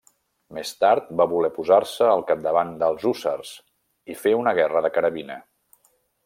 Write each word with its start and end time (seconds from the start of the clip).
Més 0.57 0.69
tard, 0.83 1.11
va 1.19 1.27
voler 1.33 1.51
posar-se 1.57 2.07
al 2.13 2.23
capdavant 2.31 2.73
dels 2.85 3.05
hússars 3.11 3.53
i 4.15 4.19
fer 4.23 4.35
una 4.41 4.55
guerra 4.63 4.83
de 4.87 4.93
carabina. 4.97 5.39